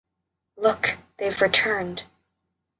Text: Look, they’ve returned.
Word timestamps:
Look, 0.57 0.97
they’ve 1.17 1.39
returned. 1.45 2.05